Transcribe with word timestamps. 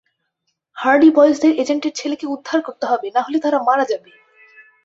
Hardy 0.77 1.09
বয়েজদের 1.17 1.53
এজেন্টের 1.61 1.93
ছেলেকে 1.95 2.25
উদ্ধার 2.27 2.59
করতে 2.61 2.85
হবে, 2.85 3.07
না 3.15 3.21
হলে 3.25 3.37
তারা 3.39 3.57
মারা 3.67 3.85
যাবে! 3.91 4.11